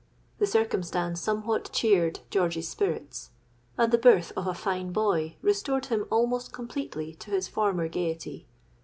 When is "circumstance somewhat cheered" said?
0.53-2.21